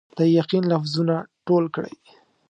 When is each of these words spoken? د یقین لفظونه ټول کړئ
د 0.17 0.19
یقین 0.39 0.63
لفظونه 0.71 1.15
ټول 1.47 1.63
کړئ 1.75 1.93